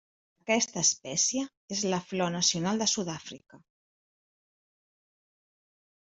Aquesta 0.43 0.81
espècie 0.85 1.43
és 1.75 1.83
la 1.91 1.99
Flor 2.13 2.31
Nacional 2.37 2.81
de 2.85 2.89
Sud-àfrica. 2.95 3.61